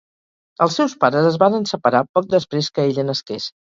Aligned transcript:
Els 0.65 0.77
seus 0.79 0.95
pares 1.03 1.27
es 1.31 1.37
varen 1.45 1.69
separar 1.73 2.03
poc 2.19 2.33
després 2.33 2.71
que 2.79 2.87
ella 2.93 3.05
nasqués. 3.11 3.47